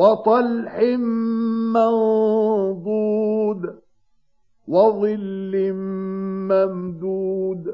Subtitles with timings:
[0.00, 0.74] وطلح
[1.76, 3.62] منضود
[4.68, 5.72] وظل
[6.50, 7.64] ممدود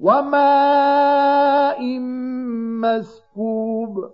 [0.00, 1.80] وماء
[2.82, 4.10] مسكوب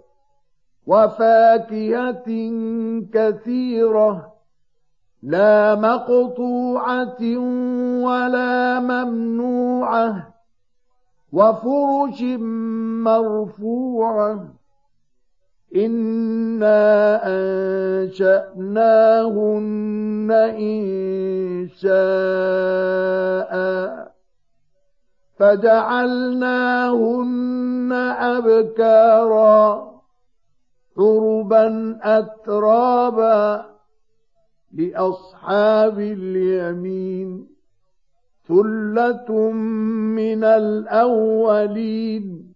[0.87, 2.29] وفاكهة
[3.13, 4.33] كثيرة
[5.23, 7.23] لا مقطوعة
[8.07, 10.35] ولا ممنوعة
[11.33, 12.23] وفرش
[13.09, 14.49] مرفوعة
[15.77, 17.21] إنا
[18.67, 23.53] أنشأناهن إن شاء
[26.57, 29.87] فجعلناهن أبكارا
[30.99, 33.67] عربا أترابا
[34.73, 37.47] لأصحاب اليمين
[38.49, 39.51] ثلة
[40.17, 42.56] من الأولين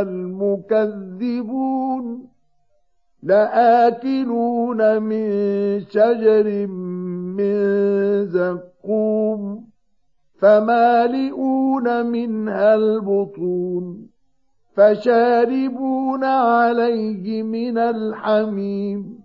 [0.00, 2.26] المكذبون
[3.22, 5.30] لآكلون من
[5.80, 6.66] شجر
[7.36, 7.56] من
[8.26, 9.66] زقوم
[10.38, 14.06] فمالئون منها البطون
[14.76, 19.18] فشاربون عليه من الحميم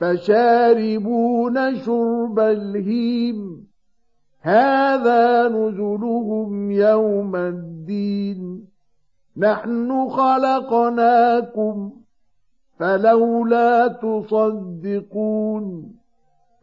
[0.00, 3.66] فشاربون شرب الهيم.
[4.40, 4.85] هذا
[5.48, 8.66] نزلهم يوم الدين؟
[9.36, 11.92] نحن خلقناكم
[12.78, 15.92] فلولا تصدقون.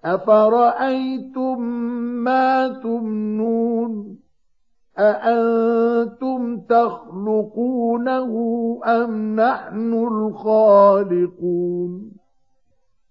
[0.05, 1.61] أفرأيتم
[2.23, 4.17] ما تمنون؟
[4.99, 8.31] أأنتم تخلقونه
[8.85, 12.11] أم نحن الخالقون؟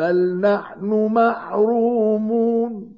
[0.00, 2.92] بل نحن محرومون.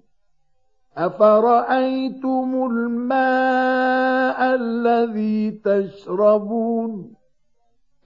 [0.97, 7.15] أفرأيتم الماء الذي تشربون؟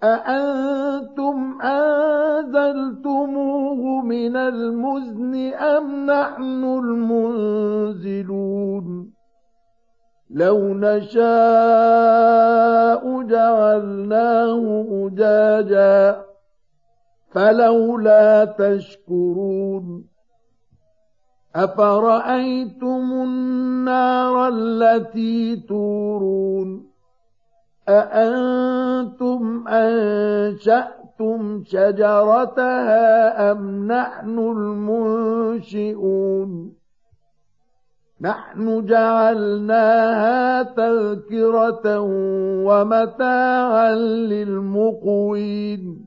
[0.02, 2.82] أأنتم أنزلتموه
[4.02, 8.16] من المزن أم نحن المنزلون؟
[10.30, 11.22] لو نشاء
[13.22, 16.25] جعلناه أجاجا.
[17.36, 20.04] فلولا تشكرون
[21.56, 26.86] أفرأيتم النار التي تورون
[27.88, 34.38] أأنتم أنشأتم شجرتها أم نحن
[35.58, 36.72] المنشئون
[38.20, 42.00] نحن جعلناها تذكرة
[42.66, 46.06] ومتاعا للمقوين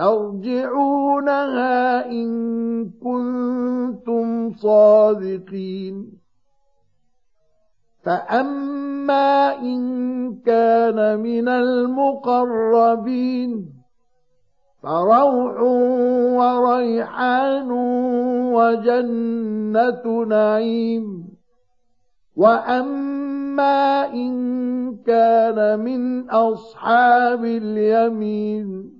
[0.00, 2.30] ترجعونها إن
[3.04, 6.12] كنتم صادقين.
[8.04, 9.80] فأما إن
[10.46, 13.50] كان من المقربين
[14.82, 15.60] فروح
[16.40, 17.70] وريحان
[18.56, 21.28] وجنة نعيم.
[22.36, 24.32] وأما إن
[24.96, 28.99] كان من أصحاب اليمين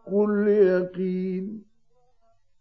[0.11, 1.63] حق اليقين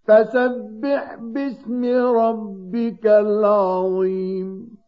[0.06, 1.84] فسبح باسم
[2.16, 4.79] ربك العظيم.